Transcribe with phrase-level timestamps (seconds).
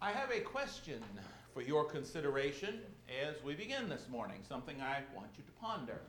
[0.00, 1.02] I have a question
[1.54, 2.80] for your consideration
[3.26, 6.00] as we begin this morning, something I want you to ponder.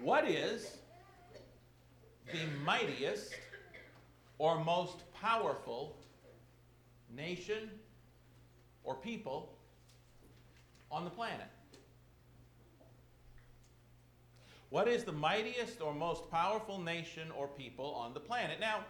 [0.00, 0.78] What is
[2.32, 3.34] the mightiest
[4.38, 5.96] or most powerful
[7.14, 7.70] nation
[8.82, 9.54] or people
[10.90, 11.46] on the planet?
[14.70, 18.58] What is the mightiest or most powerful nation or people on the planet?
[18.58, 18.80] Now,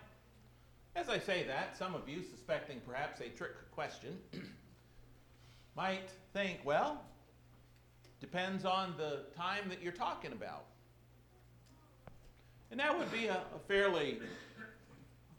[0.95, 4.19] as I say that, some of you, suspecting perhaps a trick question,
[5.77, 7.03] might think, well,
[8.21, 10.65] depends on the time that you're talking about.
[12.71, 14.19] And that would be a, a fairly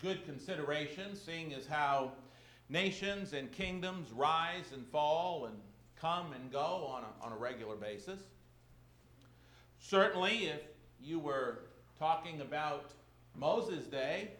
[0.02, 2.12] good consideration, seeing as how
[2.70, 5.56] nations and kingdoms rise and fall and
[6.00, 8.20] come and go on a, on a regular basis.
[9.80, 10.62] Certainly, if
[11.02, 11.59] you were
[12.00, 12.92] talking about
[13.36, 14.31] Moses' day,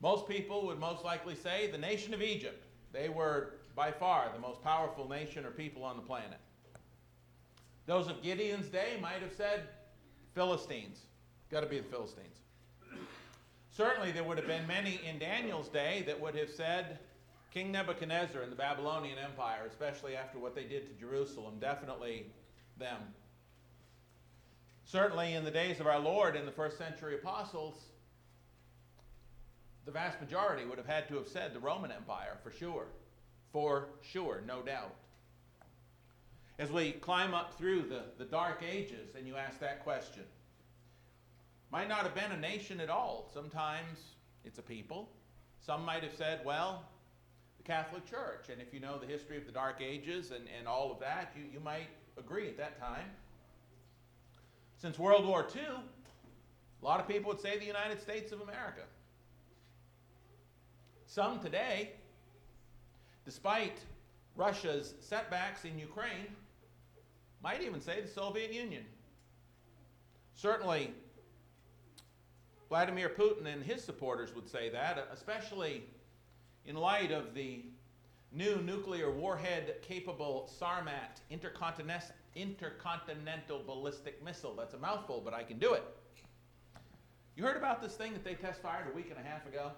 [0.00, 2.66] most people would most likely say the nation of Egypt.
[2.92, 6.38] They were by far the most powerful nation or people on the planet.
[7.86, 9.68] Those of Gideon's day might have said
[10.34, 11.00] Philistines.
[11.50, 12.38] Got to be the Philistines.
[13.70, 16.98] Certainly, there would have been many in Daniel's day that would have said
[17.52, 22.26] King Nebuchadnezzar and the Babylonian Empire, especially after what they did to Jerusalem, definitely
[22.78, 23.00] them.
[24.84, 27.74] Certainly, in the days of our Lord and the first century apostles,
[29.86, 32.88] the vast majority would have had to have said the Roman Empire for sure.
[33.52, 34.94] For sure, no doubt.
[36.58, 40.24] As we climb up through the, the dark ages and you ask that question,
[41.70, 43.30] might not have been a nation at all.
[43.32, 43.98] Sometimes
[44.44, 45.08] it's a people.
[45.64, 46.84] Some might have said, well,
[47.56, 48.48] the Catholic Church.
[48.50, 51.32] And if you know the history of the Dark Ages and, and all of that,
[51.36, 53.06] you, you might agree at that time.
[54.78, 58.82] Since World War II, a lot of people would say the United States of America.
[61.06, 61.92] Some today,
[63.24, 63.78] despite
[64.36, 66.26] Russia's setbacks in Ukraine,
[67.42, 68.84] might even say the Soviet Union.
[70.34, 70.92] Certainly,
[72.68, 75.84] Vladimir Putin and his supporters would say that, especially
[76.66, 77.64] in light of the
[78.32, 81.20] new nuclear warhead capable Sarmat
[82.34, 84.54] intercontinental, ballistic missile.
[84.54, 85.84] That's a mouthful, but I can do it.
[87.36, 89.70] You heard about this thing that they test fired a week and a half ago?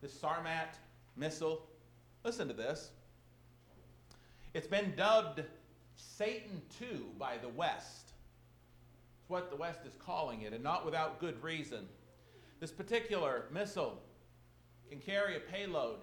[0.00, 0.74] This Sarmat
[1.16, 1.66] missile.
[2.24, 2.90] Listen to this.
[4.54, 5.42] It's been dubbed
[5.96, 8.12] Satan II by the West.
[9.20, 11.88] It's what the West is calling it, and not without good reason.
[12.60, 14.00] This particular missile
[14.88, 15.98] can carry a payload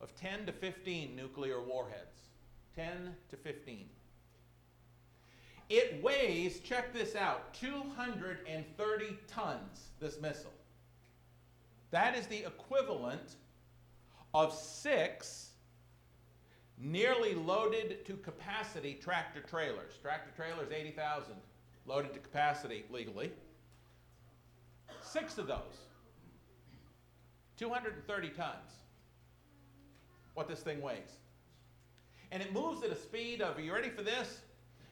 [0.00, 2.28] of 10 to 15 nuclear warheads.
[2.74, 3.88] 10 to 15.
[5.70, 10.52] It weighs, check this out, 230 tons, this missile.
[11.94, 13.36] That is the equivalent
[14.34, 15.50] of six
[16.76, 19.92] nearly loaded to capacity tractor trailers.
[20.02, 21.34] Tractor trailers, 80,000
[21.86, 23.30] loaded to capacity legally.
[25.02, 25.84] Six of those,
[27.58, 28.72] 230 tons,
[30.34, 31.20] what this thing weighs.
[32.32, 34.40] And it moves at a speed of, are you ready for this?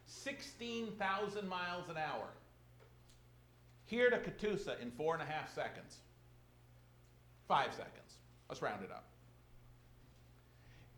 [0.07, 2.29] 16,000 miles an hour.
[3.87, 5.97] Here to Catoosa in four and a half seconds.
[7.49, 8.19] Five seconds.
[8.49, 9.05] Let's round it up.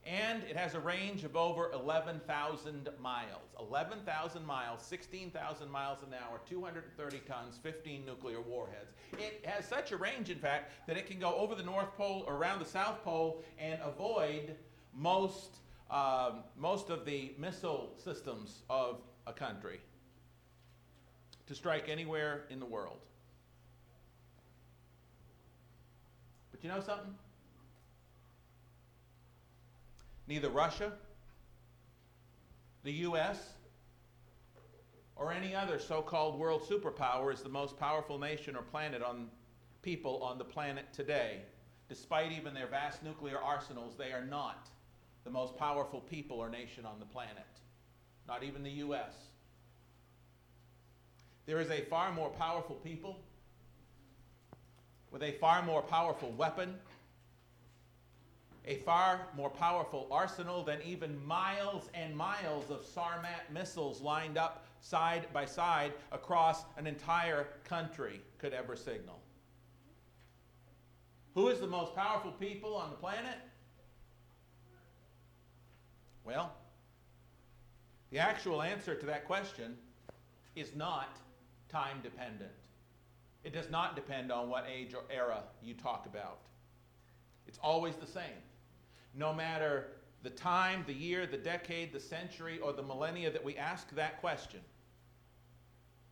[0.06, 3.55] And it has a range of over 11,000 miles.
[3.59, 8.93] 11,000 miles, 16,000 miles an hour, 230 tons, 15 nuclear warheads.
[9.12, 12.25] It has such a range, in fact, that it can go over the North Pole,
[12.27, 14.55] or around the South Pole, and avoid
[14.93, 15.56] most,
[15.91, 19.81] um, most of the missile systems of a country
[21.47, 22.99] to strike anywhere in the world.
[26.65, 27.15] You know something?
[30.27, 30.93] Neither Russia,
[32.85, 33.53] the U.S.,
[35.15, 39.29] or any other so called world superpower is the most powerful nation or planet on
[39.83, 41.43] people on the planet today.
[41.91, 44.71] Despite even their vast nuclear arsenals, they are not
[45.25, 47.61] the most powerful people or nation on the planet.
[48.27, 49.12] Not even the U.S.
[51.44, 53.19] There is a far more powerful people
[55.14, 56.75] with a far more powerful weapon
[58.66, 64.66] a far more powerful arsenal than even miles and miles of Sarmat missiles lined up
[64.81, 69.20] side by side across an entire country could ever signal.
[71.34, 73.37] Who is the most powerful people on the planet?
[76.25, 76.55] Well,
[78.11, 79.76] the actual answer to that question
[80.56, 81.19] is not
[81.69, 82.50] time dependent.
[83.44, 86.38] It does not depend on what age or era you talk about.
[87.46, 88.43] It's always the same.
[89.14, 89.88] No matter
[90.23, 94.20] the time, the year, the decade, the century, or the millennia that we ask that
[94.20, 94.61] question,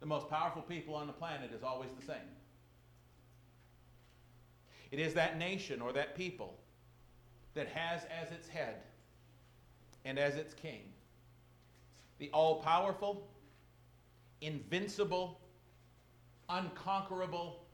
[0.01, 2.17] the most powerful people on the planet is always the same.
[4.91, 6.59] It is that nation or that people
[7.55, 8.77] that has as its head
[10.05, 10.83] and as its king
[12.23, 13.27] the all powerful,
[14.43, 15.41] invincible,
[16.53, 17.65] unconquerable,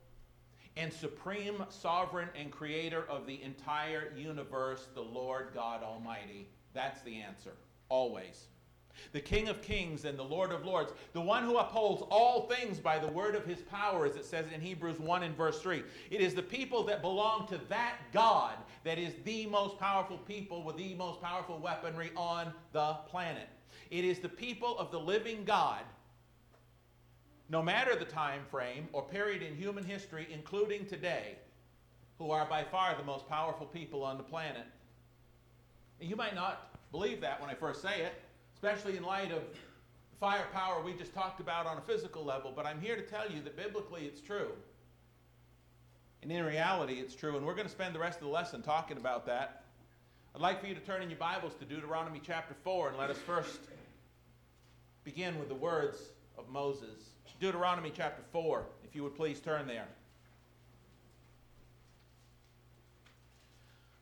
[0.76, 6.48] and supreme sovereign and creator of the entire universe, the Lord God Almighty.
[6.72, 7.54] That's the answer,
[7.88, 8.46] always.
[9.12, 12.78] The King of Kings and the Lord of Lords, the one who upholds all things
[12.78, 15.82] by the word of his power, as it says in Hebrews 1 and verse 3.
[16.10, 18.54] It is the people that belong to that God
[18.84, 23.48] that is the most powerful people with the most powerful weaponry on the planet.
[23.90, 25.82] It is the people of the living God
[27.49, 31.37] no matter the time frame or period in human history, including today,
[32.19, 34.67] who are by far the most powerful people on the planet.
[36.00, 38.12] And you might not believe that when I first say it,
[38.55, 42.67] especially in light of the firepower we just talked about on a physical level, but
[42.67, 44.50] I'm here to tell you that biblically it's true.
[46.23, 47.37] And in reality, it's true.
[47.37, 49.65] And we're going to spend the rest of the lesson talking about that.
[50.35, 53.11] I'd like for you to turn in your Bibles to Deuteronomy chapter 4 and let
[53.11, 53.61] us first
[55.05, 55.99] begin with the words
[56.37, 57.11] of Moses.
[57.40, 59.87] Deuteronomy chapter 4, if you would please turn there.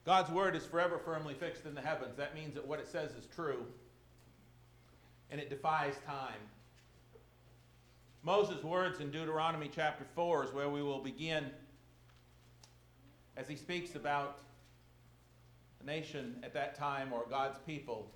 [0.05, 2.15] God's word is forever firmly fixed in the heavens.
[2.15, 3.65] That means that what it says is true,
[5.29, 6.39] and it defies time.
[8.23, 11.45] Moses' words in Deuteronomy chapter 4 is where we will begin
[13.35, 14.39] as he speaks about
[15.79, 18.09] the nation at that time or God's people.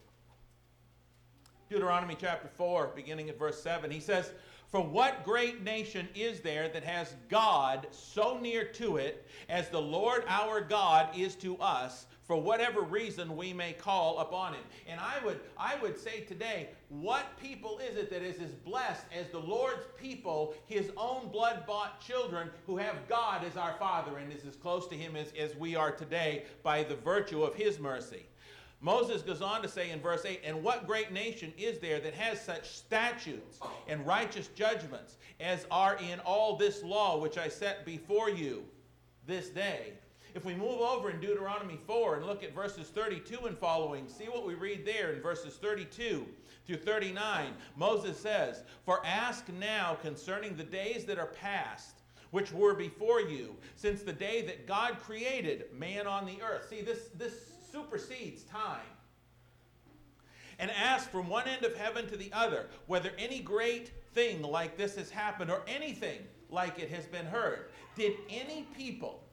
[1.70, 4.32] Deuteronomy chapter 4, beginning at verse 7, he says,
[4.72, 9.82] for what great nation is there that has God so near to it as the
[9.82, 14.64] Lord our God is to us for whatever reason we may call upon him.
[14.88, 19.04] And I would I would say today, what people is it that is as blessed
[19.14, 24.32] as the Lord's people, his own blood-bought children who have God as our Father and
[24.32, 27.80] is as close to him as, as we are today by the virtue of his
[27.80, 28.26] mercy.
[28.82, 32.16] Moses goes on to say in verse 8, And what great nation is there that
[32.16, 37.86] has such statutes and righteous judgments as are in all this law which I set
[37.86, 38.64] before you
[39.28, 39.94] this day?
[40.34, 44.26] If we move over in Deuteronomy 4 and look at verses 32 and following, see
[44.26, 46.26] what we read there in verses 32
[46.66, 47.54] through 39.
[47.76, 52.01] Moses says, For ask now concerning the days that are past
[52.32, 56.68] which were before you, since the day that God created man on the earth.
[56.70, 57.34] See, this, this
[57.72, 58.80] supersedes time.
[60.60, 64.78] And ask from one end of heaven to the other whether any great thing like
[64.78, 66.20] this has happened or anything
[66.50, 67.70] like it has been heard.
[67.96, 69.24] Did any people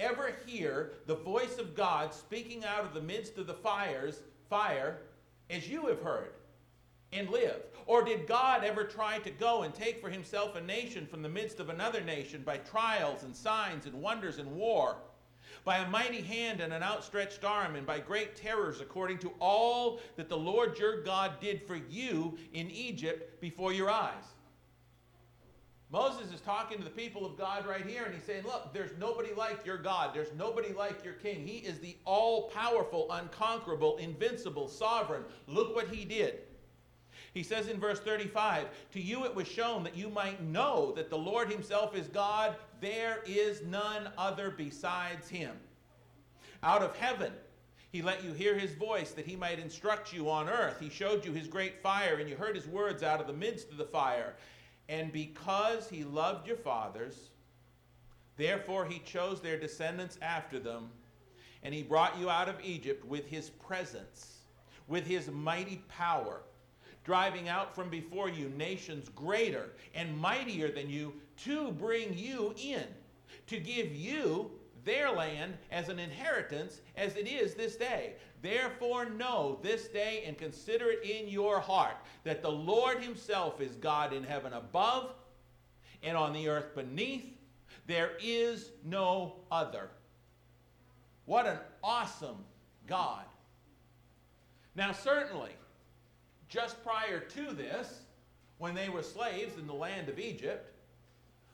[0.00, 5.02] ever hear the voice of God speaking out of the midst of the fires, fire,
[5.50, 6.32] as you have heard?
[7.12, 7.62] And live?
[7.86, 11.28] Or did God ever try to go and take for himself a nation from the
[11.28, 14.96] midst of another nation by trials and signs and wonders and war?
[15.64, 20.00] by a mighty hand and an outstretched arm, and by great terrors, according to all
[20.16, 24.24] that the Lord your God did for you in Egypt before your eyes.
[25.90, 28.90] Moses is talking to the people of God right here, and he's saying, Look, there's
[28.98, 30.14] nobody like your God.
[30.14, 31.46] There's nobody like your king.
[31.46, 35.22] He is the all powerful, unconquerable, invincible, sovereign.
[35.46, 36.40] Look what he did.
[37.38, 41.08] He says in verse 35 To you it was shown that you might know that
[41.08, 45.52] the Lord himself is God, there is none other besides him.
[46.64, 47.32] Out of heaven,
[47.92, 50.80] he let you hear his voice that he might instruct you on earth.
[50.80, 53.70] He showed you his great fire, and you heard his words out of the midst
[53.70, 54.34] of the fire.
[54.88, 57.30] And because he loved your fathers,
[58.36, 60.90] therefore he chose their descendants after them,
[61.62, 64.38] and he brought you out of Egypt with his presence,
[64.88, 66.42] with his mighty power
[67.08, 72.84] driving out from before you nations greater and mightier than you to bring you in,
[73.46, 74.50] to give you
[74.84, 78.12] their land as an inheritance as it is this day.
[78.42, 83.74] Therefore, know this day and consider it in your heart that the Lord Himself is
[83.76, 85.14] God in heaven above
[86.02, 87.24] and on the earth beneath.
[87.86, 89.88] There is no other.
[91.24, 92.44] What an awesome
[92.86, 93.24] God.
[94.76, 95.52] Now, certainly,
[96.48, 98.00] just prior to this,
[98.58, 100.74] when they were slaves in the land of Egypt,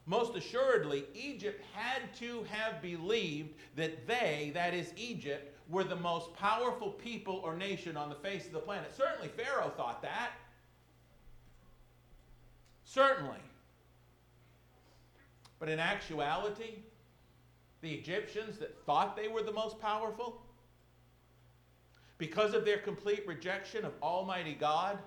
[0.07, 6.35] most assuredly, Egypt had to have believed that they, that is Egypt, were the most
[6.35, 8.95] powerful people or nation on the face of the planet.
[8.95, 10.33] Certainly, Pharaoh thought that.
[12.85, 13.39] Certainly.
[15.59, 16.83] But in actuality,
[17.81, 20.43] the Egyptians that thought they were the most powerful,
[22.19, 24.99] because of their complete rejection of Almighty God,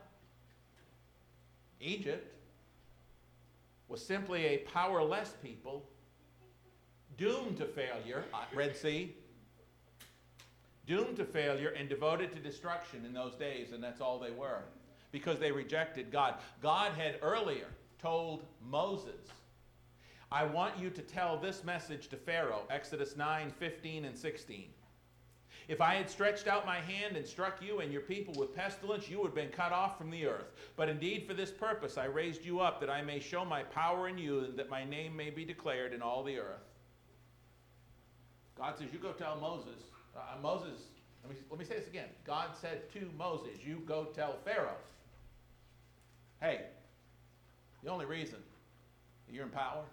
[1.80, 2.34] Egypt
[3.88, 5.88] was simply a powerless people
[7.18, 9.16] doomed to failure, uh, Red Sea,
[10.86, 14.64] doomed to failure and devoted to destruction in those days, and that's all they were
[15.12, 16.36] because they rejected God.
[16.62, 17.68] God had earlier
[18.00, 19.20] told Moses,
[20.32, 24.68] I want you to tell this message to Pharaoh, Exodus 9 15 and 16.
[25.68, 29.10] If I had stretched out my hand and struck you and your people with pestilence,
[29.10, 30.54] you would have been cut off from the earth.
[30.78, 34.08] But indeed, for this purpose I raised you up, that I may show my power
[34.08, 36.64] in you, and that my name may be declared in all the earth.
[38.58, 39.84] God says, You go tell Moses.
[40.16, 40.80] Uh, Moses,
[41.24, 42.08] let me, let me say this again.
[42.26, 44.78] God said to Moses, You go tell Pharaoh,
[46.42, 46.62] hey,
[47.84, 48.40] the only reason
[49.30, 49.84] you're in power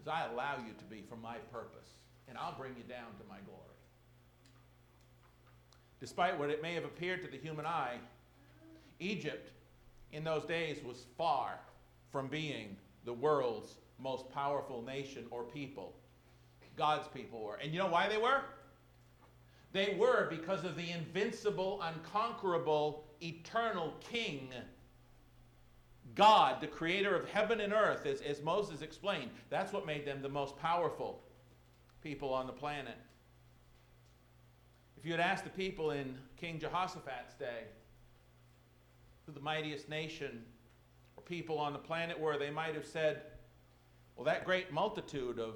[0.00, 1.88] is I allow you to be for my purpose,
[2.28, 3.67] and I'll bring you down to my glory.
[6.00, 7.96] Despite what it may have appeared to the human eye,
[9.00, 9.50] Egypt
[10.12, 11.58] in those days was far
[12.10, 15.94] from being the world's most powerful nation or people.
[16.76, 17.56] God's people were.
[17.56, 18.42] And you know why they were?
[19.72, 24.48] They were because of the invincible, unconquerable, eternal King.
[26.14, 30.22] God, the creator of heaven and earth, as, as Moses explained, that's what made them
[30.22, 31.20] the most powerful
[32.02, 32.96] people on the planet.
[34.98, 37.66] If you had asked the people in King Jehoshaphat's day
[39.24, 40.42] who the mightiest nation
[41.16, 43.22] or people on the planet were, they might have said,
[44.16, 45.54] well, that great multitude of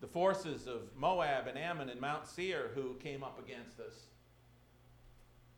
[0.00, 3.94] the forces of Moab and Ammon and Mount Seir who came up against us,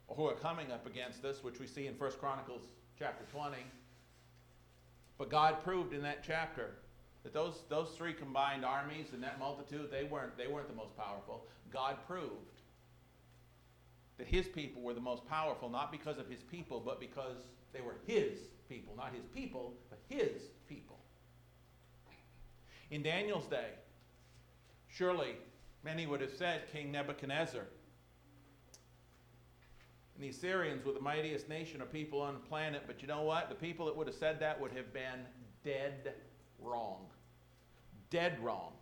[0.07, 2.63] or who are coming up against us, which we see in 1 Chronicles
[2.99, 3.59] chapter 20.
[5.19, 6.77] But God proved in that chapter
[7.23, 10.97] that those, those three combined armies and that multitude, they weren't, they weren't the most
[10.97, 11.45] powerful.
[11.71, 12.58] God proved
[14.19, 17.81] that his people were the most powerful, not because of his people, but because they
[17.81, 18.95] were his people.
[18.97, 20.99] Not his people, but his people.
[22.91, 23.71] In Daniel's day,
[24.89, 25.37] Surely,
[25.85, 27.63] many would have said King Nebuchadnezzar.
[30.15, 33.23] And the Assyrians were the mightiest nation of people on the planet, but you know
[33.23, 33.49] what?
[33.49, 35.25] The people that would have said that would have been
[35.63, 36.15] dead
[36.59, 37.07] wrong.
[38.11, 38.73] Dead wrong.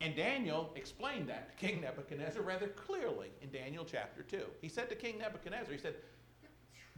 [0.00, 4.42] And Daniel explained that to King Nebuchadnezzar rather clearly in Daniel chapter 2.
[4.60, 5.94] He said to King Nebuchadnezzar, he said,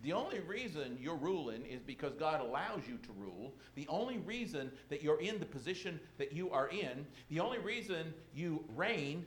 [0.02, 3.52] the only reason you're ruling is because God allows you to rule.
[3.75, 8.14] The only reason that you're in the position that you are in, the only reason
[8.35, 9.26] you reign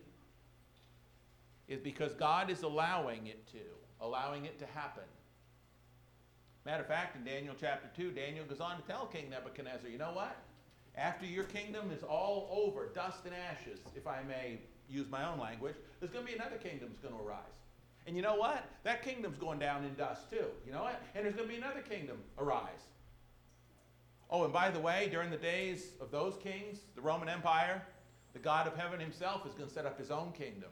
[1.68, 3.60] is because God is allowing it to,
[4.02, 5.04] allowing it to happen.
[6.66, 9.98] Matter of fact, in Daniel chapter 2, Daniel goes on to tell King Nebuchadnezzar, you
[9.98, 10.36] know what?
[10.96, 15.40] After your kingdom is all over, dust and ashes, if I may use my own
[15.40, 17.40] language, there's going to be another kingdom that's going to arise.
[18.06, 18.66] And you know what?
[18.84, 20.46] That kingdom's going down in dust too.
[20.66, 21.02] You know what?
[21.16, 22.68] And there's going to be another kingdom arise.
[24.30, 27.82] Oh, and by the way, during the days of those kings, the Roman Empire,
[28.34, 30.70] the God of heaven himself is going to set up his own kingdom.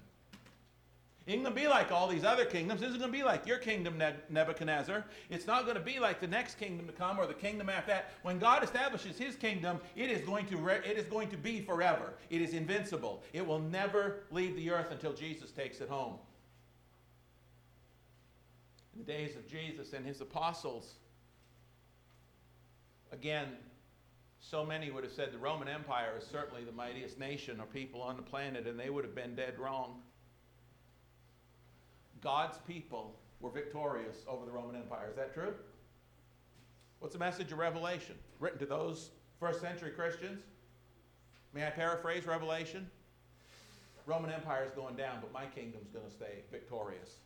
[1.27, 2.81] It ain't going to be like all these other kingdoms.
[2.81, 5.05] This is going to be like your kingdom, Nebuchadnezzar.
[5.29, 7.91] It's not going to be like the next kingdom to come or the kingdom after
[7.91, 8.13] that.
[8.23, 12.13] When God establishes his kingdom, it is going to, it is going to be forever.
[12.31, 13.21] It is invincible.
[13.33, 16.15] It will never leave the earth until Jesus takes it home
[18.93, 20.95] in the days of Jesus and his apostles.
[23.11, 23.47] Again,
[24.39, 28.01] so many would have said the Roman Empire is certainly the mightiest nation or people
[28.01, 30.01] on the planet, and they would have been dead wrong.
[32.21, 35.07] God's people were victorious over the Roman Empire.
[35.09, 35.53] Is that true?
[36.99, 38.15] What's the message of Revelation?
[38.39, 39.09] Written to those
[39.39, 40.43] first century Christians?
[41.53, 42.89] May I paraphrase Revelation?
[44.05, 47.17] Roman Empire is going down, but my kingdom's going to stay victorious.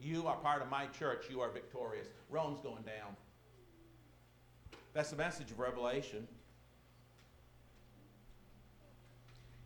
[0.00, 1.26] You are part of my church.
[1.30, 2.08] You are victorious.
[2.30, 3.16] Rome's going down.
[4.92, 6.26] That's the message of Revelation.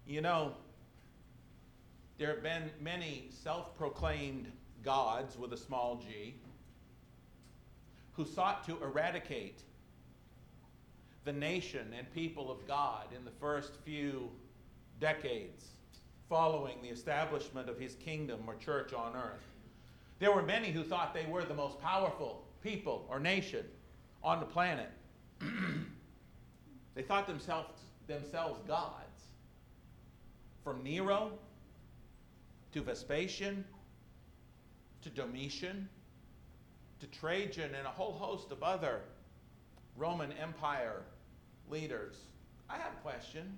[0.06, 0.52] You know,
[2.18, 4.52] there have been many self proclaimed
[4.82, 6.34] gods with a small g
[8.12, 9.62] who sought to eradicate
[11.24, 14.30] the nation and people of God in the first few
[15.00, 15.66] decades
[16.28, 19.46] following the establishment of his kingdom or church on earth.
[20.18, 23.64] There were many who thought they were the most powerful people or nation
[24.22, 24.90] on the planet.
[26.94, 29.02] they thought themselves, themselves gods.
[30.64, 31.32] From Nero
[32.72, 33.64] to Vespasian
[35.02, 35.88] to Domitian
[37.00, 39.00] to Trajan and a whole host of other
[39.96, 41.02] Roman Empire
[41.68, 42.16] leaders.
[42.68, 43.56] I have a question.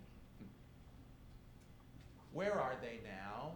[2.32, 3.52] Where are they now?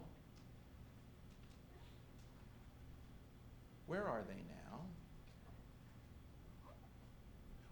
[3.86, 4.80] Where are they now?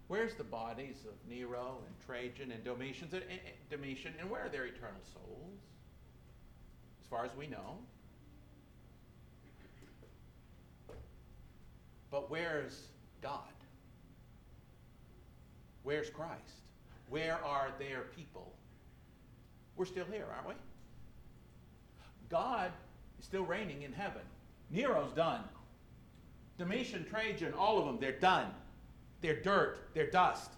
[0.07, 4.29] Where's the bodies of Nero and Trajan and Domitian, and, and, eh, eh, Domitian, and
[4.29, 5.59] where are their eternal souls?
[7.01, 7.77] As far as we know.
[12.11, 12.87] But where's
[13.21, 13.39] God?
[15.83, 16.59] Where's Christ?
[17.09, 18.53] Where are their people?
[19.75, 20.53] We're still here, aren't we?
[22.29, 22.71] God
[23.17, 24.21] is still reigning in heaven.
[24.69, 25.41] Nero's done.
[26.57, 28.47] Domitian, Trajan, all of them, they're done.
[29.21, 30.51] They're dirt, they're dust.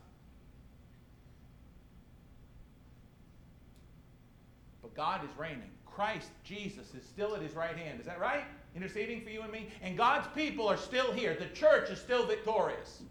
[4.82, 5.70] But God is reigning.
[5.86, 8.00] Christ Jesus is still at his right hand.
[8.00, 8.44] Is that right?
[8.75, 9.70] Interceding for you and me?
[9.82, 11.36] And God's people are still here.
[11.36, 13.03] The church is still victorious.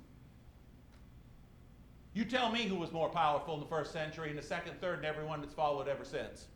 [2.14, 4.98] You tell me who was more powerful in the first century, in the second, third,
[4.98, 6.46] and everyone that's followed ever since.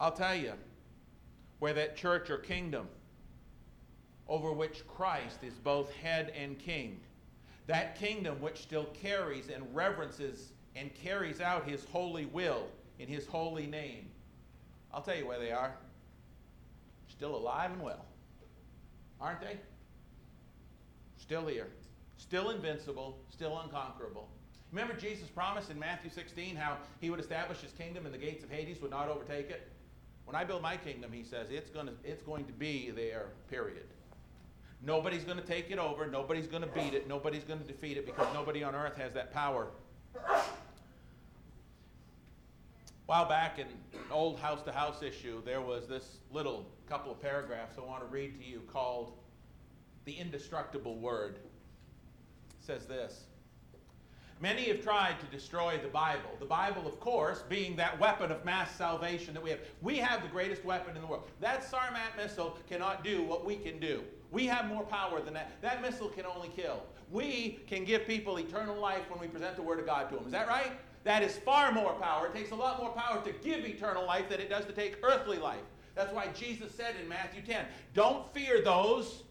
[0.00, 0.52] I'll tell you
[1.58, 2.86] where that church or kingdom
[4.28, 7.00] over which Christ is both head and king,
[7.66, 12.68] that kingdom which still carries and reverences and carries out his holy will
[12.98, 14.08] in his holy name.
[14.92, 15.74] I'll tell you where they are.
[17.08, 18.04] Still alive and well.
[19.20, 19.58] Aren't they?
[21.16, 21.68] Still here
[22.18, 24.28] still invincible, still unconquerable.
[24.70, 28.44] Remember Jesus' promise in Matthew 16 how he would establish his kingdom and the gates
[28.44, 29.68] of Hades would not overtake it?
[30.26, 33.86] When I build my kingdom, he says, it's, gonna, it's going to be there, period.
[34.84, 36.06] Nobody's going to take it over.
[36.06, 37.08] Nobody's going to beat it.
[37.08, 39.68] Nobody's going to defeat it because nobody on earth has that power.
[43.08, 47.18] While back in an old house to house issue, there was this little couple of
[47.22, 49.14] paragraphs I want to read to you called
[50.04, 51.38] The Indestructible Word
[52.60, 53.24] says this
[54.42, 56.28] Many have tried to destroy the Bible.
[56.38, 59.60] The Bible, of course, being that weapon of mass salvation that we have.
[59.80, 61.30] We have the greatest weapon in the world.
[61.40, 64.02] That Sarmat missile cannot do what we can do.
[64.30, 65.52] We have more power than that.
[65.62, 66.82] That missile can only kill.
[67.10, 70.26] We can give people eternal life when we present the Word of God to them.
[70.26, 70.72] Is that right?
[71.04, 72.26] That is far more power.
[72.26, 74.98] It takes a lot more power to give eternal life than it does to take
[75.02, 75.62] earthly life.
[75.94, 79.22] That's why Jesus said in Matthew 10 Don't fear those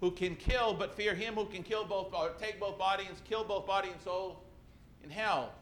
[0.00, 3.16] who can kill, but fear him who can kill both, or take both body and
[3.24, 4.42] kill both body and soul
[5.02, 5.52] in hell.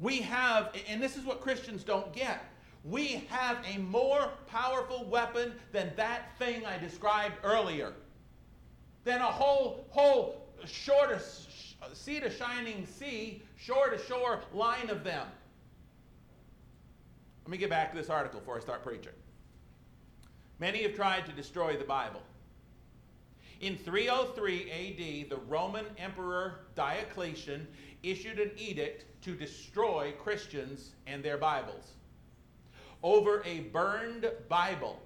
[0.00, 2.44] We have, and this is what Christians don't get.
[2.84, 7.92] We have a more powerful weapon than that thing I described earlier.
[9.04, 11.20] Than a whole, whole shore to
[11.92, 15.26] sea to shining sea, shore to shore line of them.
[17.44, 19.12] Let me get back to this article before I start preaching.
[20.58, 22.20] Many have tried to destroy the Bible.
[23.60, 27.66] In 303 AD, the Roman Emperor Diocletian
[28.02, 31.94] issued an edict to destroy Christians and their Bibles.
[33.02, 35.00] Over a burned Bible,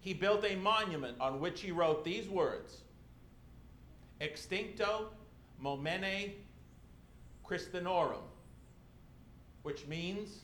[0.00, 2.82] he built a monument on which he wrote these words
[4.20, 5.06] Extincto
[5.62, 6.32] nomine
[7.46, 8.22] Christianorum,
[9.62, 10.40] which means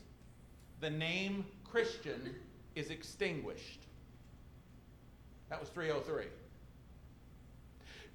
[0.79, 2.35] the name Christian
[2.75, 3.81] is extinguished.
[5.49, 6.25] That was 303.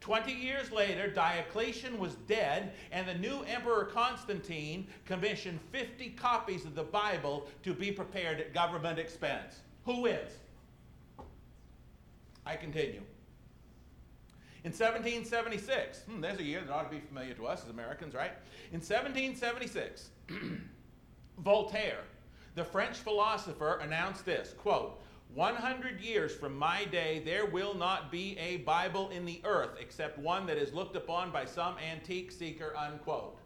[0.00, 6.74] 20 years later, Diocletian was dead, and the new Emperor Constantine commissioned 50 copies of
[6.74, 9.60] the Bible to be prepared at government expense.
[9.84, 10.30] Who wins?
[12.44, 13.02] I continue.
[14.66, 18.14] In 1776, hmm, there's a year that ought to be familiar to us as Americans,
[18.14, 18.32] right?
[18.72, 20.10] In 1776,
[21.38, 22.02] Voltaire
[22.56, 25.00] the French philosopher announced this quote,
[25.34, 30.18] 100 years from my day, there will not be a Bible in the earth except
[30.18, 33.38] one that is looked upon by some antique seeker, unquote.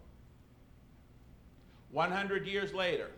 [1.90, 3.10] 100 years later,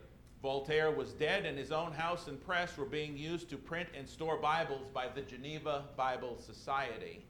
[0.43, 4.09] Voltaire was dead, and his own house and press were being used to print and
[4.09, 7.25] store Bibles by the Geneva Bible Society.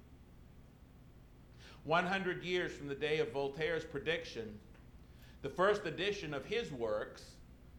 [1.85, 4.59] 100 years from the day of Voltaire's prediction,
[5.43, 7.33] the first edition of his works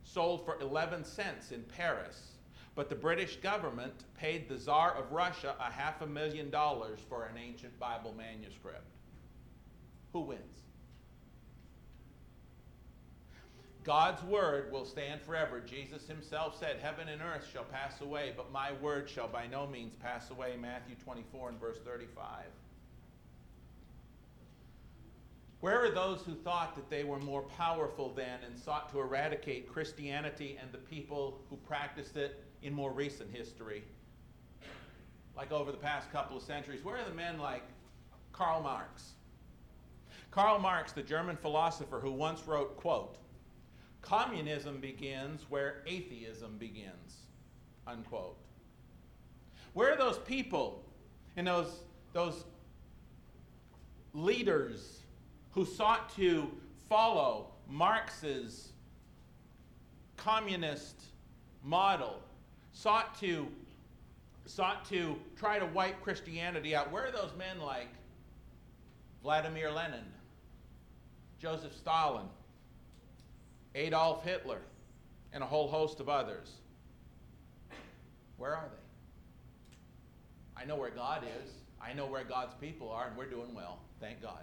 [0.04, 2.34] sold for 11 cents in Paris,
[2.76, 7.24] but the British government paid the Tsar of Russia a half a million dollars for
[7.26, 8.84] an ancient Bible manuscript.
[10.12, 10.42] Who wins?
[13.84, 15.60] God's word will stand forever.
[15.60, 19.68] Jesus himself said, Heaven and earth shall pass away, but my word shall by no
[19.68, 20.56] means pass away.
[20.60, 22.46] Matthew 24 and verse 35.
[25.64, 29.72] Where are those who thought that they were more powerful than and sought to eradicate
[29.72, 33.86] Christianity and the people who practiced it in more recent history?
[35.38, 36.84] Like over the past couple of centuries.
[36.84, 37.64] Where are the men like
[38.34, 39.14] Karl Marx?
[40.32, 43.20] Karl Marx, the German philosopher who once wrote, quote,
[44.02, 47.22] communism begins where atheism begins,
[47.88, 48.36] unquote.
[49.72, 50.84] Where are those people
[51.38, 52.44] and those, those
[54.14, 55.03] leaders
[55.54, 56.50] who sought to
[56.90, 58.70] follow Marx's
[60.18, 61.02] communist
[61.64, 62.22] model,
[62.72, 63.48] sought to,
[64.46, 66.92] sought to try to wipe Christianity out.
[66.92, 67.90] Where are those men like
[69.22, 70.06] Vladimir Lenin,
[71.40, 72.26] Joseph Stalin,
[73.76, 74.62] Adolf Hitler,
[75.34, 76.52] and a whole host of others?
[78.38, 80.62] Where are they?
[80.62, 81.52] I know where God is.
[81.82, 83.80] I know where God's people are, and we're doing well.
[84.00, 84.42] Thank God.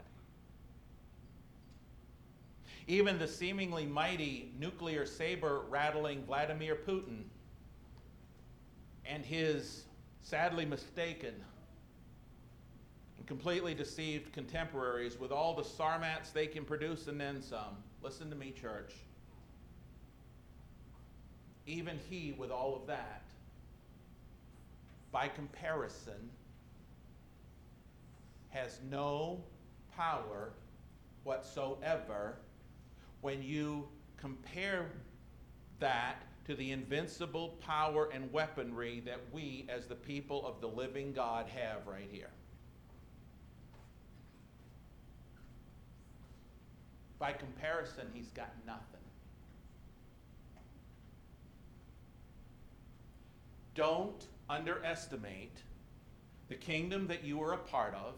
[2.87, 7.25] Even the seemingly mighty nuclear saber rattling Vladimir Putin
[9.05, 9.85] and his
[10.23, 11.35] sadly mistaken
[13.19, 17.77] and completely deceived contemporaries with all the sarmats they can produce and then some.
[18.03, 18.95] Listen to me, church.
[21.67, 23.23] Even he, with all of that,
[25.13, 26.31] by comparison,
[28.49, 29.41] has no
[29.97, 30.53] power
[31.25, 32.37] whatsoever
[33.21, 34.91] when you compare
[35.79, 41.13] that to the invincible power and weaponry that we, as the people of the living
[41.13, 42.31] God, have right here.
[47.19, 48.85] By comparison, he's got nothing.
[53.75, 55.59] Don't underestimate
[56.49, 58.15] the kingdom that you are a part of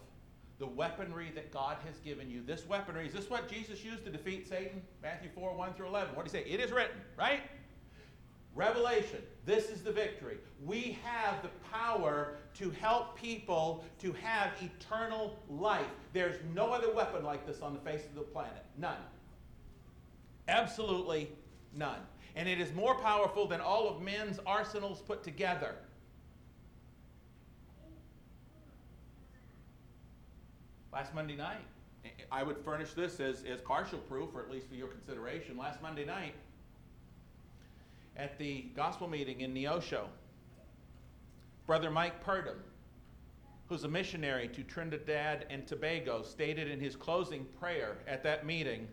[0.62, 2.40] the weaponry that God has given you.
[2.40, 4.81] This weaponry, is this what Jesus used to defeat Satan?
[5.03, 6.14] Matthew 4 1 through 11.
[6.14, 6.48] What did he say?
[6.48, 7.40] It is written, right?
[8.55, 10.37] Revelation, this is the victory.
[10.64, 15.90] We have the power to help people to have eternal life.
[16.12, 18.64] There's no other weapon like this on the face of the planet.
[18.79, 19.03] None.
[20.46, 21.29] Absolutely
[21.75, 21.98] none.
[22.37, 25.75] And it is more powerful than all of men's arsenals put together.
[30.93, 31.65] Last Monday night,
[32.31, 35.57] I would furnish this as, as partial proof, or at least for your consideration.
[35.57, 36.35] Last Monday night,
[38.17, 40.05] at the gospel meeting in Neosho,
[41.67, 42.59] Brother Mike Purdom,
[43.69, 48.87] who's a missionary to Trinidad and Tobago, stated in his closing prayer at that meeting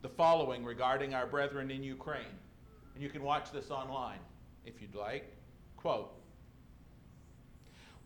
[0.00, 2.38] the following regarding our brethren in Ukraine.
[2.94, 4.20] And you can watch this online
[4.64, 5.36] if you'd like.
[5.76, 6.19] Quote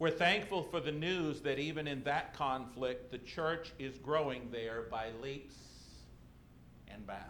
[0.04, 4.82] we're thankful for the news that even in that conflict, the church is growing there
[4.90, 5.54] by leaps
[6.88, 7.22] and bounds.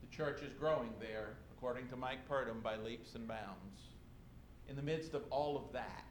[0.00, 3.80] The church is growing there, according to Mike Purdom, by leaps and bounds.
[4.68, 6.06] In the midst of all of that,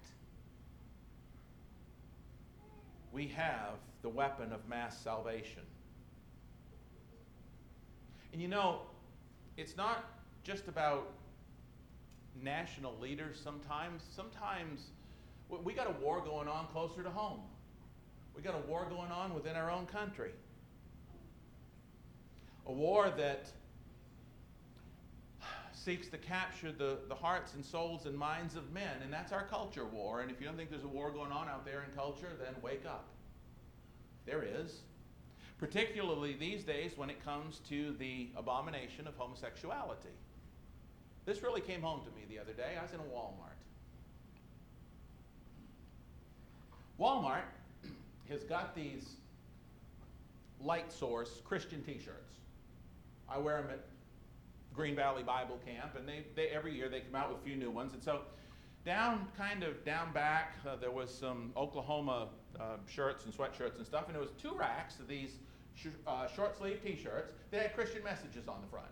[3.14, 5.64] we have the weapon of mass salvation.
[8.34, 8.82] And you know,
[9.56, 10.04] it's not
[10.44, 11.08] just about
[12.42, 14.04] national leaders sometimes.
[14.16, 14.88] Sometimes
[15.64, 17.42] we got a war going on closer to home.
[18.36, 20.32] We got a war going on within our own country.
[22.68, 23.52] A war that
[25.74, 29.44] seeks to capture the, the hearts and souls and minds of men, and that's our
[29.44, 30.22] culture war.
[30.22, 32.54] And if you don't think there's a war going on out there in culture, then
[32.62, 33.06] wake up.
[34.26, 34.82] There is.
[35.58, 40.10] Particularly these days when it comes to the abomination of homosexuality.
[41.26, 42.76] This really came home to me the other day.
[42.80, 43.58] I was in a Walmart.
[47.00, 47.44] Walmart
[48.30, 49.16] has got these
[50.64, 52.36] light source Christian t-shirts.
[53.30, 53.80] I wear them at
[54.74, 57.56] Green Valley Bible Camp, and they, they every year they come out with a few
[57.56, 57.94] new ones.
[57.94, 58.22] And so
[58.86, 62.30] down kind of down back, uh, there was some Oklahoma
[62.60, 65.38] uh, shirts and sweatshirts and stuff, and there was two racks of these
[65.76, 68.88] sh- uh, short sleeve t-shirts that had Christian messages on the front.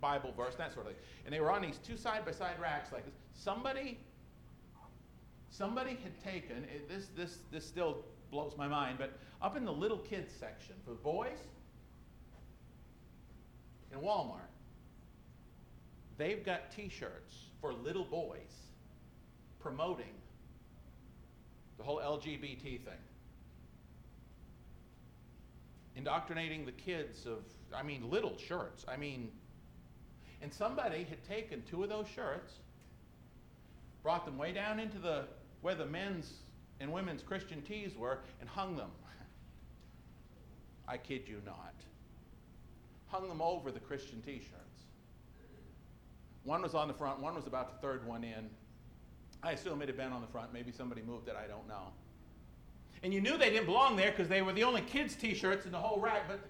[0.00, 1.02] Bible verse, that sort of thing.
[1.24, 3.14] And they were on these two side by side racks like this.
[3.34, 3.98] Somebody,
[5.50, 7.08] somebody had taken it, this.
[7.16, 11.38] This this still blows my mind, but up in the little kids section for boys
[13.92, 14.50] in Walmart,
[16.18, 18.68] they've got T-shirts for little boys
[19.60, 20.14] promoting
[21.78, 23.02] the whole LGBT thing.
[25.96, 27.38] Indoctrinating the kids of,
[27.74, 28.84] I mean, little shirts.
[28.88, 29.30] I mean,
[30.42, 32.54] and somebody had taken two of those shirts,
[34.02, 35.24] brought them way down into the
[35.60, 36.32] where the men's
[36.80, 38.90] and women's Christian tees were, and hung them.
[40.88, 41.74] I kid you not.
[43.08, 44.68] Hung them over the Christian t shirts.
[46.44, 48.48] One was on the front, one was about the third one in.
[49.42, 50.52] I assume it had been on the front.
[50.52, 51.36] Maybe somebody moved it.
[51.36, 51.92] I don't know.
[53.02, 55.72] And you knew they didn't belong there because they were the only kids' T-shirts in
[55.72, 56.22] the whole rack.
[56.26, 56.40] But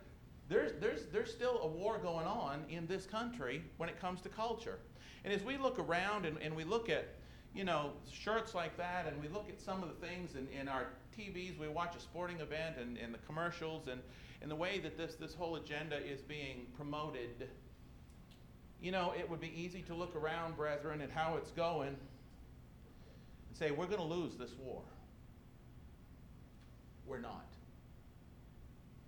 [0.48, 4.28] there's, there's, there's still a war going on in this country when it comes to
[4.28, 4.78] culture.
[5.24, 7.08] And as we look around and, and we look at,
[7.54, 10.68] you know, shirts like that, and we look at some of the things in, in
[10.68, 14.00] our TVs, we watch a sporting event and, and the commercials and,
[14.40, 17.48] and the way that this, this whole agenda is being promoted,
[18.80, 21.96] you know, it would be easy to look around, brethren, at how it's going and
[23.52, 24.82] say, we're going to lose this war.
[27.06, 27.46] We're not.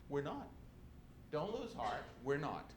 [0.08, 0.48] We're not.
[1.30, 2.04] Don't lose heart.
[2.24, 2.70] We're not.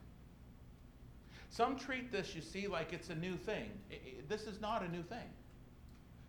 [1.50, 3.70] Some treat this, you see, like it's a new thing.
[3.90, 5.28] It, it, this is not a new thing.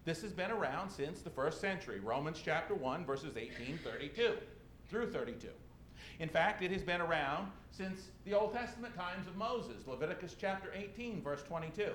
[0.03, 1.99] This has been around since the first century.
[1.99, 4.35] Romans chapter 1, verses 18, 32
[4.87, 5.47] through 32.
[6.19, 10.69] In fact, it has been around since the Old Testament times of Moses, Leviticus chapter
[10.75, 11.89] 18, verse 22.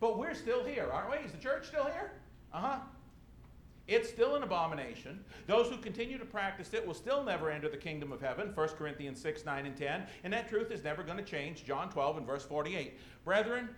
[0.00, 1.18] But we're still here, aren't we?
[1.18, 2.12] Is the church still here?
[2.52, 2.78] Uh huh.
[3.88, 5.24] It's still an abomination.
[5.46, 8.52] Those who continue to practice it will still never enter the kingdom of heaven.
[8.54, 10.06] 1 Corinthians 6, 9, and 10.
[10.24, 11.64] And that truth is never going to change.
[11.64, 12.98] John 12 and verse 48.
[13.24, 13.70] Brethren,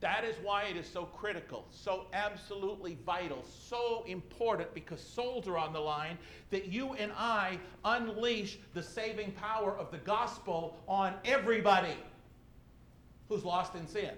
[0.00, 5.56] that is why it is so critical, so absolutely vital, so important because souls are
[5.56, 6.18] on the line
[6.50, 11.96] that you and I unleash the saving power of the gospel on everybody
[13.28, 14.10] who's lost in sin.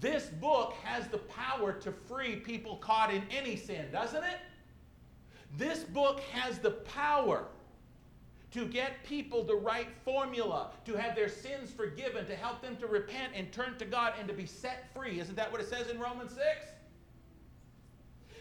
[0.00, 4.38] This book has the power to free people caught in any sin, doesn't it?
[5.56, 7.46] This book has the power
[8.52, 12.86] to get people the right formula, to have their sins forgiven, to help them to
[12.86, 15.20] repent and turn to God and to be set free.
[15.20, 16.42] Isn't that what it says in Romans 6?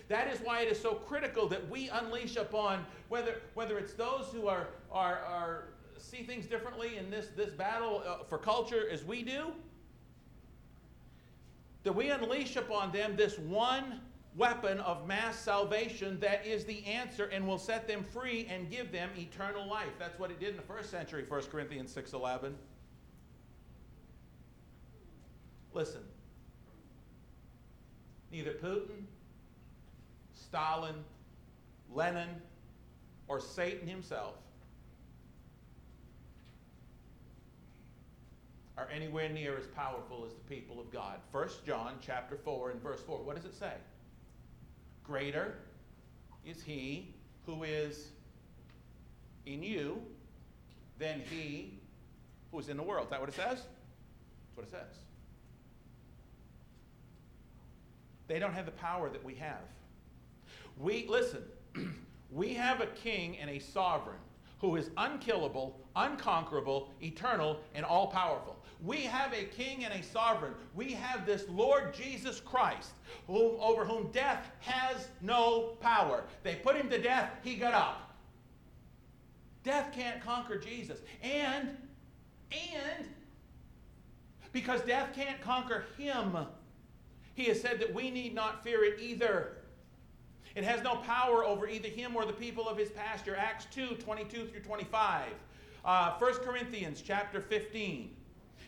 [0.08, 4.28] That is why it is so critical that we unleash upon whether, whether it's those
[4.32, 5.64] who are, are, are
[5.98, 9.52] see things differently in this, this battle uh, for culture as we do,
[11.86, 14.02] that we unleash upon them this one
[14.36, 18.92] weapon of mass salvation that is the answer and will set them free and give
[18.92, 19.94] them eternal life.
[20.00, 22.56] That's what it did in the first century, 1 Corinthians 6:11.
[25.74, 26.02] Listen.
[28.32, 29.06] Neither Putin,
[30.34, 30.96] Stalin,
[31.94, 32.42] Lenin,
[33.28, 34.34] or Satan himself
[38.78, 41.20] are anywhere near as powerful as the people of God.
[41.32, 43.20] 1 John chapter 4 and verse 4.
[43.20, 43.74] What does it say?
[45.04, 45.56] Greater
[46.46, 47.14] is he
[47.46, 48.10] who is
[49.46, 50.02] in you
[50.98, 51.80] than he
[52.52, 53.06] who is in the world.
[53.06, 53.62] Is that what it says?
[53.62, 55.00] That's what it says.
[58.28, 59.62] They don't have the power that we have.
[60.78, 61.44] We, listen,
[62.32, 64.18] we have a king and a sovereign
[64.60, 68.55] who is unkillable, unconquerable, eternal, and all powerful.
[68.86, 70.54] We have a king and a sovereign.
[70.76, 72.92] We have this Lord Jesus Christ,
[73.26, 76.24] whom, over whom death has no power.
[76.44, 78.16] They put him to death, he got up.
[79.64, 81.00] Death can't conquer Jesus.
[81.24, 81.76] And,
[82.52, 83.08] and,
[84.52, 86.38] because death can't conquer him,
[87.34, 89.58] he has said that we need not fear it either.
[90.54, 93.36] It has no power over either him or the people of his pasture.
[93.36, 95.32] Acts 2 22 through 25.
[95.84, 98.16] Uh, 1 Corinthians chapter 15.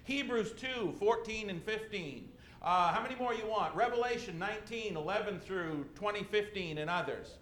[0.08, 2.30] Hebrews 2 14 and 15.
[2.62, 3.76] Uh, how many more you want?
[3.76, 7.36] Revelation 19 11 through 20 15 and others.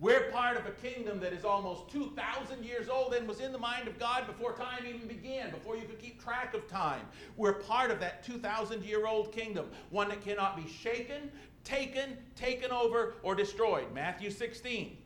[0.00, 3.58] We're part of a kingdom that is almost 2,000 years old and was in the
[3.58, 7.02] mind of God before time even began, before you could keep track of time.
[7.36, 11.30] We're part of that 2,000 year old kingdom, one that cannot be shaken,
[11.62, 13.92] taken, taken over, or destroyed.
[13.94, 14.96] Matthew 16,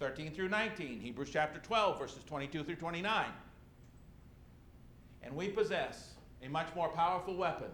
[0.00, 0.98] 13 through 19.
[0.98, 3.26] Hebrews chapter 12, verses 22 through 29.
[5.22, 7.70] And we possess a much more powerful weapon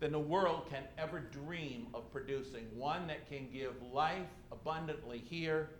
[0.00, 2.66] than the world can ever dream of producing.
[2.74, 5.70] One that can give life abundantly here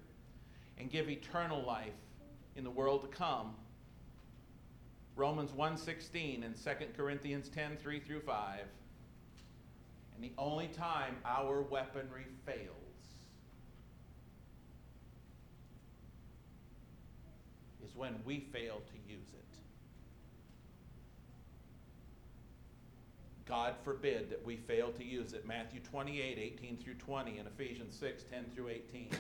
[0.79, 1.93] and give eternal life
[2.57, 3.55] in the world to come.
[5.17, 8.61] Romans 1:16 and 2 Corinthians 10, 3 through 5.
[10.15, 12.77] And the only time our weaponry fails
[17.83, 19.40] is when we fail to use it.
[23.47, 25.47] God forbid that we fail to use it.
[25.47, 29.11] Matthew 28, 18 through 20, and Ephesians 6, 10 through 18.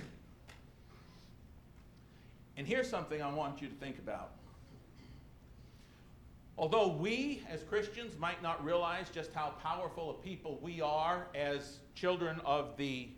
[2.56, 4.32] And here's something I want you to think about.
[6.58, 11.78] Although we as Christians might not realize just how powerful a people we are as
[11.94, 13.08] children of the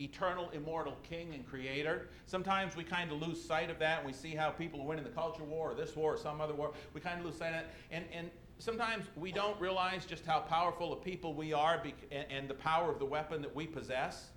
[0.00, 4.14] eternal, immortal King and Creator, sometimes we kind of lose sight of that and we
[4.14, 6.72] see how people win in the culture war or this war or some other war.
[6.94, 7.74] We kind of lose sight of that.
[7.90, 8.30] And, and
[8.62, 12.98] sometimes we don't realize just how powerful a people we are and, the power of
[12.98, 14.30] the weapon that we possess.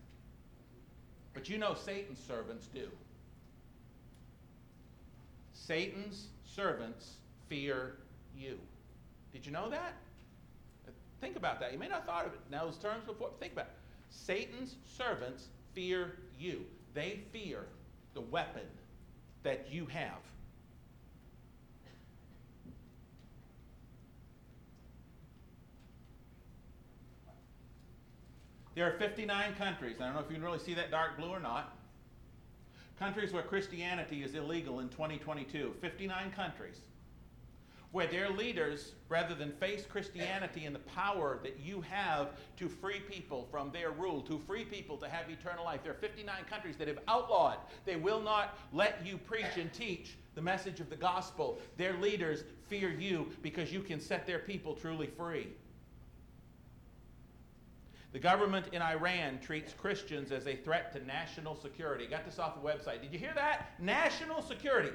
[1.34, 2.88] But you know, Satan's servants do.
[5.54, 7.16] Satan's servants
[7.50, 7.98] fear
[8.36, 8.58] you.
[9.32, 9.94] Did you know that?
[11.22, 11.72] Think about that.
[11.72, 13.30] You may not have thought of it now those terms before.
[13.40, 13.74] Think about it.
[14.10, 16.66] Satan's servants fear you.
[16.94, 17.66] They fear
[18.14, 18.66] the weapon
[19.44, 20.20] that you have.
[28.76, 29.98] There are 59 countries.
[30.00, 31.74] I don't know if you can really see that dark blue or not.
[33.00, 35.76] Countries where Christianity is illegal in 2022.
[35.82, 36.82] 59 countries
[37.96, 43.00] where their leaders, rather than face Christianity and the power that you have to free
[43.00, 46.76] people from their rule, to free people to have eternal life, there are 59 countries
[46.76, 47.56] that have outlawed.
[47.86, 51.58] They will not let you preach and teach the message of the gospel.
[51.78, 55.48] Their leaders fear you because you can set their people truly free.
[58.16, 62.08] The government in Iran treats Christians as a threat to national security.
[62.08, 63.02] Got this off the website.
[63.02, 63.72] Did you hear that?
[63.78, 64.92] National security.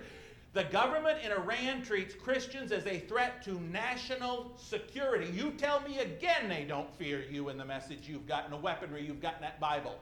[0.54, 5.30] The government in Iran treats Christians as a threat to national security.
[5.34, 8.56] You tell me again they don't fear you and the message you've got and the
[8.56, 9.98] weaponry you've got in that Bible.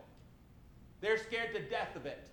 [1.00, 2.28] They're scared to death of it.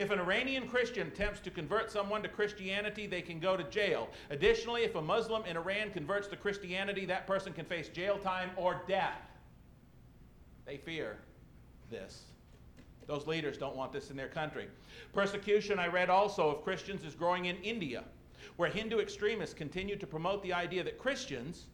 [0.00, 4.08] If an Iranian Christian attempts to convert someone to Christianity, they can go to jail.
[4.30, 8.48] Additionally, if a Muslim in Iran converts to Christianity, that person can face jail time
[8.56, 9.20] or death.
[10.64, 11.18] They fear
[11.90, 12.22] this.
[13.06, 14.68] Those leaders don't want this in their country.
[15.12, 18.04] Persecution, I read also, of Christians is growing in India,
[18.56, 21.66] where Hindu extremists continue to promote the idea that Christians,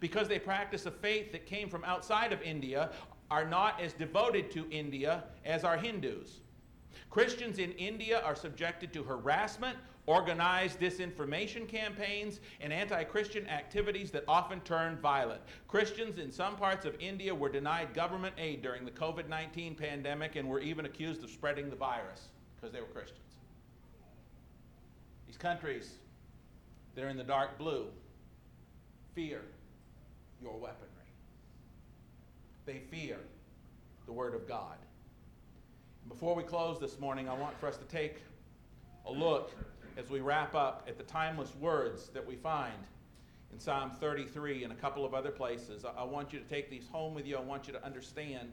[0.00, 2.92] because they practice a faith that came from outside of India,
[3.30, 6.40] are not as devoted to India as are Hindus.
[7.14, 14.24] Christians in India are subjected to harassment, organized disinformation campaigns, and anti Christian activities that
[14.26, 15.40] often turn violent.
[15.68, 20.34] Christians in some parts of India were denied government aid during the COVID 19 pandemic
[20.34, 23.20] and were even accused of spreading the virus because they were Christians.
[25.28, 25.92] These countries
[26.96, 27.86] that are in the dark blue
[29.14, 29.42] fear
[30.42, 30.88] your weaponry,
[32.66, 33.18] they fear
[34.06, 34.78] the Word of God.
[36.08, 38.18] Before we close this morning, I want for us to take
[39.06, 39.52] a look
[39.96, 42.74] as we wrap up at the timeless words that we find
[43.52, 45.84] in Psalm 33 and a couple of other places.
[45.84, 47.36] I, want you to take these home with you.
[47.36, 48.52] I want you to understand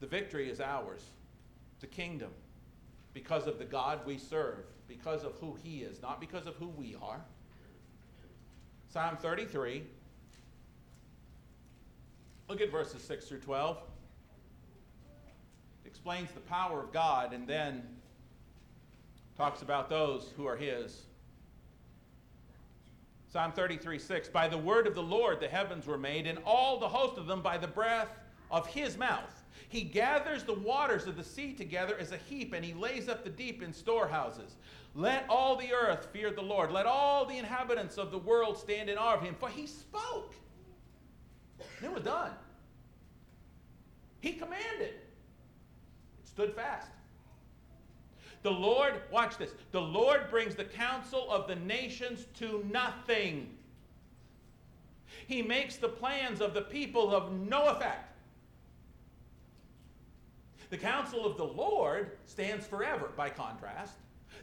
[0.00, 1.02] the victory is ours,
[1.78, 2.30] the kingdom,
[3.12, 6.68] because of the God we serve, because of who He is, not because of who
[6.68, 7.20] we are.
[8.92, 9.84] Psalm 33.
[12.48, 13.78] Look at verses 6 through 12
[15.94, 17.80] explains the power of God and then
[19.38, 21.02] talks about those who are his.
[23.28, 26.80] Psalm 33 6 By the word of the Lord the heavens were made, and all
[26.80, 28.08] the host of them by the breath
[28.50, 29.44] of his mouth.
[29.68, 33.22] He gathers the waters of the sea together as a heap, and he lays up
[33.22, 34.56] the deep in storehouses.
[34.96, 36.72] Let all the earth fear the Lord.
[36.72, 40.34] Let all the inhabitants of the world stand in awe of him, for he spoke.
[41.78, 42.32] And it was done.
[44.20, 44.94] He commanded
[46.34, 46.88] stood fast.
[48.42, 53.48] The Lord, watch this, the Lord brings the counsel of the nations to nothing.
[55.26, 58.18] He makes the plans of the people of no effect.
[60.70, 63.94] The counsel of the Lord stands forever, by contrast.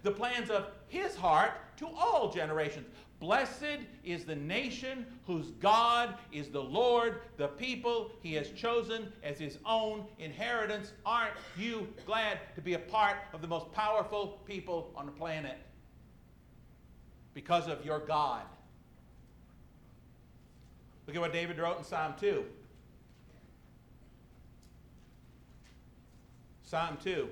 [0.04, 2.88] The plans of his heart to all generations.
[3.20, 9.38] Blessed is the nation whose God is the Lord, the people he has chosen as
[9.38, 10.92] his own inheritance.
[11.06, 15.60] Aren't you glad to be a part of the most powerful people on the planet?
[17.36, 18.42] Because of your God.
[21.06, 22.44] Look at what David wrote in Psalm 2.
[26.64, 27.28] Psalm 2,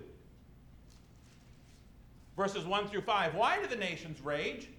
[2.40, 3.36] verses 1 through 5.
[3.36, 4.70] Why do the nations rage?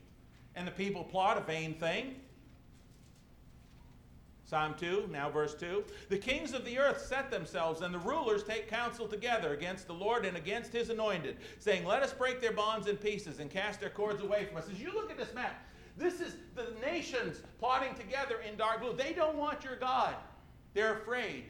[0.54, 2.16] and the people plot a vain thing.
[4.44, 5.84] Psalm 2, now verse 2.
[6.08, 9.94] The kings of the earth set themselves, and the rulers take counsel together against the
[9.94, 13.78] Lord and against his anointed, saying, Let us break their bonds in pieces and cast
[13.78, 14.68] their cords away from us.
[14.70, 15.64] As you look at this map,
[15.96, 18.92] this is the nations plotting together in dark blue.
[18.92, 20.16] They don't want your God,
[20.74, 21.44] they're afraid.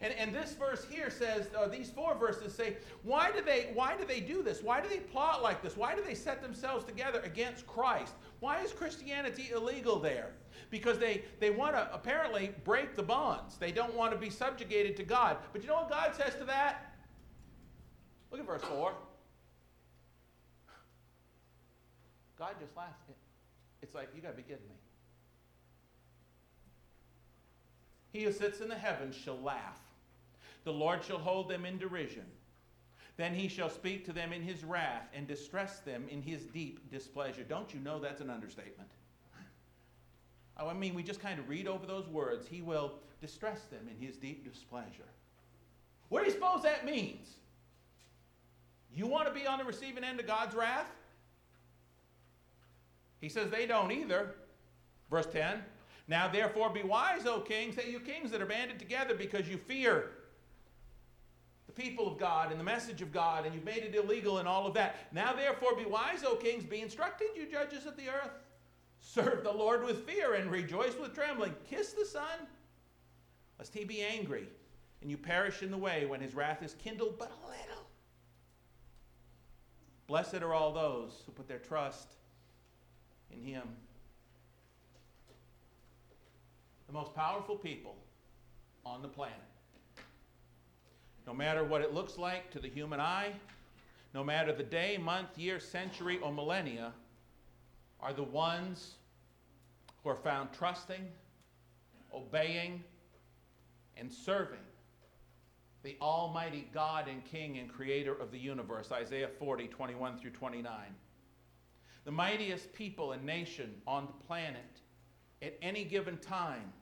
[0.00, 3.96] And, and this verse here says, uh, these four verses say, why do, they, why
[3.96, 4.62] do they do this?
[4.62, 5.76] Why do they plot like this?
[5.76, 8.12] Why do they set themselves together against Christ?
[8.40, 10.32] Why is Christianity illegal there?
[10.70, 13.56] Because they, they want to apparently break the bonds.
[13.56, 15.38] They don't want to be subjugated to God.
[15.52, 16.94] But you know what God says to that?
[18.30, 18.92] Look at verse 4.
[22.38, 23.00] God just laughs.
[23.80, 24.75] It's like, you got to be kidding me.
[28.16, 29.78] He who sits in the heavens shall laugh.
[30.64, 32.24] The Lord shall hold them in derision.
[33.18, 36.90] Then he shall speak to them in his wrath and distress them in his deep
[36.90, 37.42] displeasure.
[37.42, 38.88] Don't you know that's an understatement?
[40.58, 42.48] Oh, I mean, we just kind of read over those words.
[42.48, 45.10] He will distress them in his deep displeasure.
[46.08, 47.28] What do you suppose that means?
[48.94, 50.88] You want to be on the receiving end of God's wrath?
[53.20, 54.36] He says they don't either.
[55.10, 55.62] Verse 10
[56.08, 59.56] Now therefore be wise, O kings, say you kings that are banded together because you
[59.56, 60.10] fear
[61.66, 64.46] the people of God and the message of God, and you've made it illegal and
[64.46, 65.12] all of that.
[65.12, 68.30] Now therefore be wise, O kings, be instructed, you judges of the earth.
[69.00, 71.54] Serve the Lord with fear and rejoice with trembling.
[71.68, 72.46] Kiss the Son,
[73.58, 74.48] lest he be angry
[75.00, 77.84] and you perish in the way when his wrath is kindled but a little.
[80.06, 82.14] Blessed are all those who put their trust
[83.30, 83.68] in him.
[86.86, 87.96] The most powerful people
[88.84, 89.36] on the planet.
[91.26, 93.32] No matter what it looks like to the human eye,
[94.14, 96.92] no matter the day, month, year, century, or millennia,
[98.00, 98.94] are the ones
[100.02, 101.08] who are found trusting,
[102.14, 102.84] obeying,
[103.96, 104.58] and serving
[105.86, 108.90] the Almighty God and King and Creator of the universe.
[108.90, 110.72] Isaiah 40, 21 through 29.
[112.04, 114.80] The mightiest people and nation on the planet
[115.42, 116.72] at any given time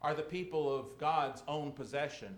[0.00, 2.36] are the people of God's own possession.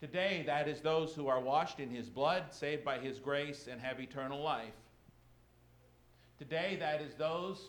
[0.00, 3.80] Today, that is those who are washed in His blood, saved by His grace, and
[3.80, 4.74] have eternal life.
[6.38, 7.68] Today, that is those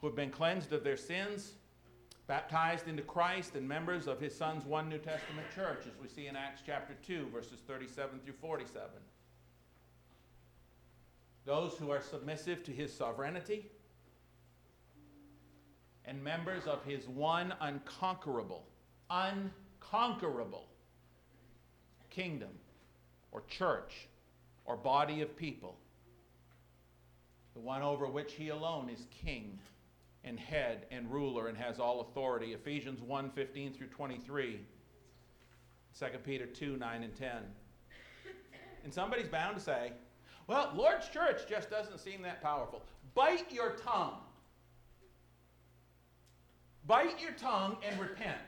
[0.00, 1.54] who have been cleansed of their sins,
[2.26, 6.26] baptized into Christ, and members of his Son's one New Testament church, as we see
[6.26, 8.86] in Acts chapter 2, verses 37 through 47.
[11.44, 13.70] Those who are submissive to his sovereignty,
[16.08, 18.64] and members of his one unconquerable,
[19.10, 20.66] unconquerable
[22.10, 22.50] kingdom
[23.30, 24.08] or church
[24.64, 25.76] or body of people
[27.58, 29.58] the one over which he alone is king
[30.22, 32.52] and head and ruler and has all authority.
[32.52, 34.60] Ephesians 1 15 through 23.
[35.98, 37.30] 2 Peter 2 9 and 10.
[38.84, 39.92] And somebody's bound to say,
[40.46, 42.84] well, Lord's church just doesn't seem that powerful.
[43.16, 44.20] Bite your tongue.
[46.88, 48.38] Bite your tongue and repent.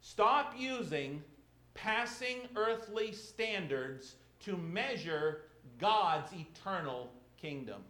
[0.00, 1.22] Stop using
[1.74, 5.42] passing earthly standards to measure
[5.78, 7.82] God's eternal kingdom.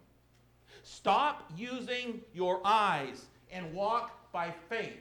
[0.83, 4.99] Stop using your eyes and walk by faith.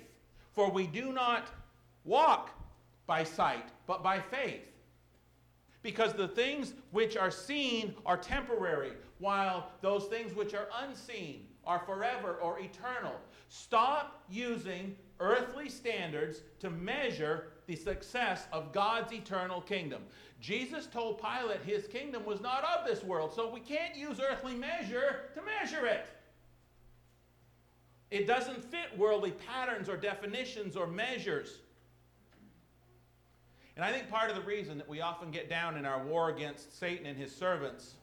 [0.52, 1.48] For we do not
[2.04, 2.50] walk
[3.08, 4.62] by sight, but by faith.
[5.82, 11.80] Because the things which are seen are temporary, while those things which are unseen are
[11.80, 13.14] forever or eternal.
[13.48, 20.02] Stop using earthly standards to measure the success of God's eternal kingdom.
[20.40, 24.54] Jesus told Pilate his kingdom was not of this world, so we can't use earthly
[24.54, 26.06] measure to measure it.
[28.10, 31.60] It doesn't fit worldly patterns or definitions or measures.
[33.76, 36.28] And I think part of the reason that we often get down in our war
[36.28, 37.94] against Satan and his servants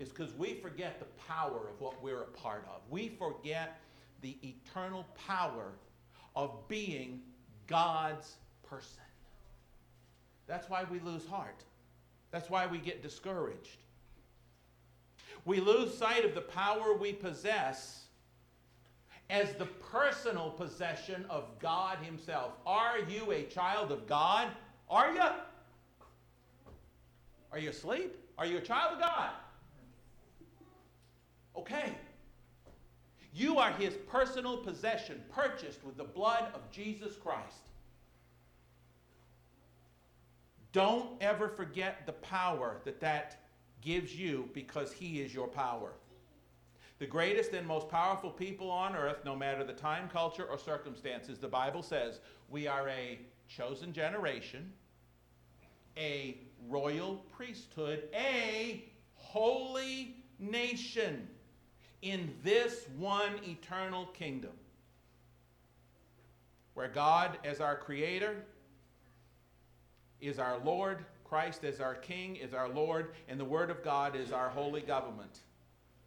[0.00, 2.80] is because we forget the power of what we're a part of.
[2.90, 3.80] We forget
[4.20, 5.72] the eternal power
[6.34, 7.20] of being
[7.66, 8.36] God's
[8.68, 9.02] person.
[10.46, 11.64] That's why we lose heart.
[12.30, 13.78] That's why we get discouraged.
[15.44, 18.04] We lose sight of the power we possess
[19.30, 22.52] as the personal possession of God Himself.
[22.66, 24.48] Are you a child of God?
[24.90, 25.22] Are you?
[27.52, 28.16] Are you asleep?
[28.36, 29.30] Are you a child of God?
[31.56, 31.92] Okay.
[33.32, 37.64] You are His personal possession, purchased with the blood of Jesus Christ.
[40.72, 43.44] Don't ever forget the power that that
[43.80, 45.92] gives you because He is your power.
[47.00, 51.38] The greatest and most powerful people on earth, no matter the time, culture, or circumstances,
[51.38, 54.72] the Bible says we are a chosen generation,
[55.96, 56.38] a
[56.68, 58.84] royal priesthood, a
[59.16, 61.28] holy nation
[62.04, 64.52] in this one eternal kingdom
[66.74, 68.36] where God, as our creator,
[70.20, 74.16] is our Lord, Christ as our King, is our Lord, and the Word of God
[74.16, 75.38] is our holy government.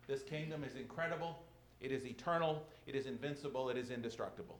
[0.07, 1.39] This kingdom is incredible,
[1.81, 4.59] it is eternal, it is invincible, it is indestructible.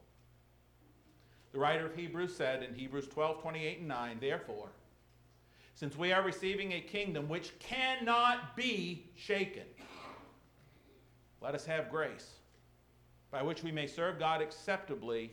[1.51, 4.69] The writer of Hebrews said in Hebrews 12 28 and 9, Therefore,
[5.75, 9.63] since we are receiving a kingdom which cannot be shaken.
[11.41, 12.31] Let us have grace
[13.31, 15.31] by which we may serve God acceptably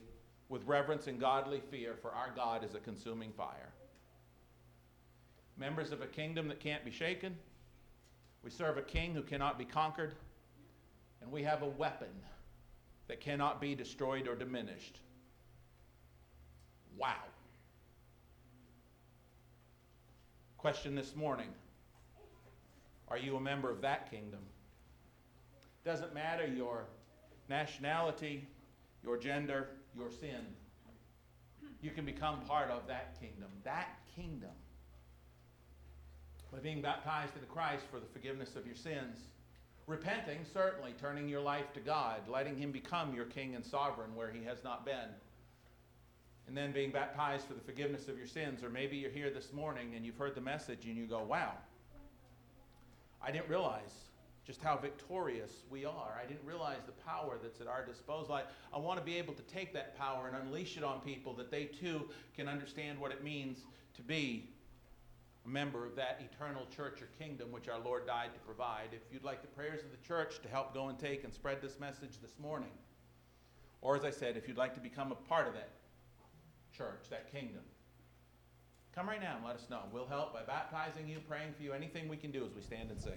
[0.48, 3.72] with reverence and godly fear, for our God is a consuming fire.
[5.56, 7.36] Members of a kingdom that can't be shaken,
[8.42, 10.14] we serve a king who cannot be conquered,
[11.22, 12.08] and we have a weapon
[13.08, 15.00] that cannot be destroyed or diminished.
[16.96, 17.14] Wow.
[20.58, 21.48] Question this morning
[23.08, 24.40] Are you a member of that kingdom?
[25.84, 26.86] Doesn't matter your
[27.48, 28.48] nationality,
[29.02, 30.46] your gender, your sin.
[31.82, 33.48] You can become part of that kingdom.
[33.64, 34.50] That kingdom.
[36.50, 39.18] By being baptized into Christ for the forgiveness of your sins.
[39.86, 44.30] Repenting, certainly, turning your life to God, letting Him become your king and sovereign where
[44.30, 45.10] He has not been.
[46.48, 48.62] And then being baptized for the forgiveness of your sins.
[48.62, 51.52] Or maybe you're here this morning and you've heard the message and you go, wow,
[53.20, 54.04] I didn't realize
[54.46, 56.20] just how victorious we are.
[56.22, 58.34] I didn't realize the power that's at our disposal.
[58.34, 58.42] I,
[58.74, 61.50] I want to be able to take that power and unleash it on people that
[61.50, 63.64] they too can understand what it means
[63.94, 64.50] to be
[65.46, 68.88] a member of that eternal church or kingdom which our Lord died to provide.
[68.92, 71.62] If you'd like the prayers of the church to help go and take and spread
[71.62, 72.70] this message this morning,
[73.80, 75.70] or as I said, if you'd like to become a part of that
[76.76, 77.62] church, that kingdom,
[78.94, 79.80] come right now and let us know.
[79.92, 82.90] We'll help by baptizing you, praying for you, anything we can do as we stand
[82.90, 83.12] and sing.